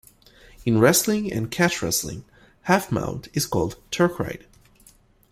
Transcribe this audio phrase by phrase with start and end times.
[0.65, 2.25] In wrestling and catch wrestling
[2.63, 4.47] half mount is called Turk ride.